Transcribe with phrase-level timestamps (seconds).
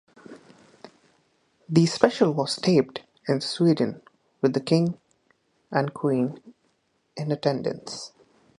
[1.69, 4.01] The special was taped in Sweden
[4.41, 4.97] with the King
[5.69, 6.39] and Queen
[7.15, 8.11] in attendance.